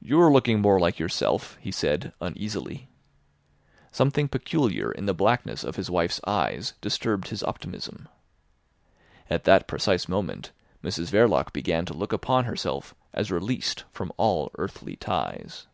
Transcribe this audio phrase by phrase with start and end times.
[0.00, 2.88] "You're looking more like yourself," he said uneasily.
[3.90, 8.08] Something peculiar in the blackness of his wife's eyes disturbed his optimism.
[9.28, 10.52] At that precise moment
[10.84, 15.66] Mrs Verloc began to look upon herself as released from all earthly ties.